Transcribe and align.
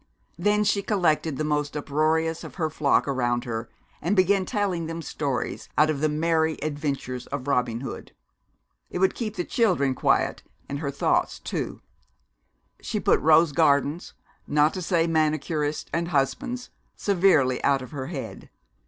Then 0.35 0.63
she 0.63 0.81
collected 0.81 1.37
the 1.37 1.43
most 1.43 1.77
uproarious 1.77 2.43
of 2.43 2.55
her 2.55 2.71
flock 2.71 3.07
around 3.07 3.43
her 3.43 3.69
and 4.01 4.15
began 4.15 4.47
telling 4.47 4.87
them 4.87 5.03
stories 5.03 5.69
out 5.77 5.91
of 5.91 6.01
the 6.01 6.09
"Merry 6.09 6.55
Adventures 6.63 7.27
of 7.27 7.47
Robin 7.47 7.81
Hood." 7.81 8.11
It 8.89 8.97
would 8.97 9.13
keep 9.13 9.35
the 9.35 9.43
children 9.45 9.93
quiet, 9.93 10.41
and 10.67 10.79
her 10.79 10.89
thoughts, 10.89 11.37
too. 11.37 11.81
She 12.81 12.99
put 12.99 13.19
rose 13.19 13.51
gardens, 13.51 14.15
not 14.47 14.73
to 14.73 14.81
say 14.81 15.05
manicurists 15.05 15.85
and 15.93 16.07
husbands, 16.07 16.71
severely 16.95 17.63
out 17.63 17.83
of 17.83 17.91
her 17.91 18.07
head. 18.07 18.49